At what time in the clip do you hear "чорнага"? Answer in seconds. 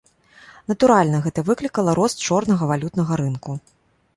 2.31-2.63